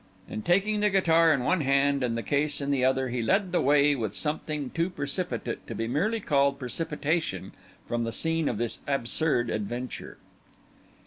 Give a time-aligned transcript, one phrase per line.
[0.27, 3.51] And taking the guitar in one hand and the case in the other, he led
[3.51, 7.51] the way with something too precipitate to be merely called precipitation
[7.87, 10.17] from the scene of this absurd adventure.